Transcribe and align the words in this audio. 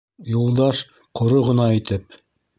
Юлдаш, 0.35 0.79
ҡоро 1.21 1.43
ғына 1.51 1.69
итеп: 1.83 2.19